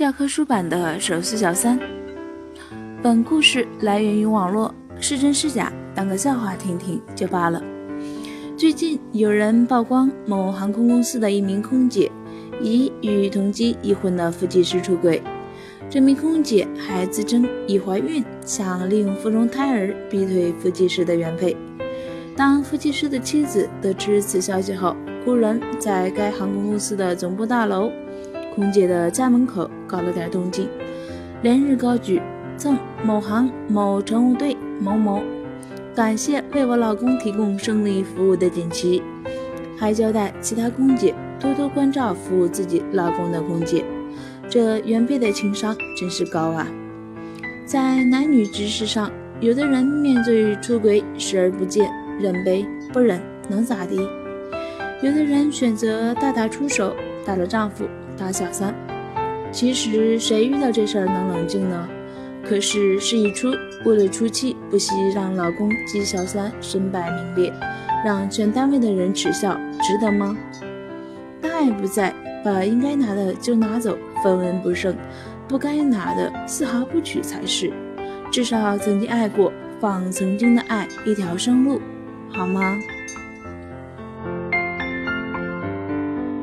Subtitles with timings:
[0.00, 1.78] 教科书版的手撕小三。
[3.02, 7.62] 本故事来源于网络，是真是假，当个笑话听听就罢了。
[8.56, 12.10] 最近有人曝光某航空公司的一名空姐，
[12.62, 15.22] 疑与同机已婚的副机师出轨。
[15.90, 21.54] 这名空姐还自称已怀孕，想利用腹中胎儿逼退副机师的原配。
[22.34, 24.96] 当副机师的妻子得知此消息后，
[25.26, 27.92] 雇人在该航空公司的总部大楼。
[28.52, 30.68] 空姐的家门口搞了点动静，
[31.42, 32.22] 连日高举
[32.56, 35.20] “赠某航某乘务队某某，
[35.96, 39.02] 感谢为我老公提供生理服务的锦旗”，
[39.76, 43.84] 还交代其他空姐多多关照服务自己老公的空姐。
[44.48, 46.68] 这原配的情商真是高啊！
[47.66, 49.10] 在男女之事上，
[49.40, 53.96] 有的人面对出轨视而不见，忍呗，不忍能咋地？
[55.02, 56.94] 有的人选择大打出手，
[57.26, 57.86] 打了丈夫。
[58.18, 58.74] 打小三，
[59.52, 61.88] 其实谁遇到这事儿能冷静呢？
[62.42, 63.50] 可是事一出，
[63.84, 67.52] 为了出气，不惜让老公及小三身败名裂，
[68.04, 70.36] 让全单位的人耻笑，值得吗？
[71.40, 74.94] 当爱不在，把应该拿的就拿走，分文不剩；
[75.46, 77.72] 不该拿的丝毫不取才是。
[78.32, 81.80] 至少曾经爱过，放曾经的爱一条生路，
[82.32, 82.78] 好吗？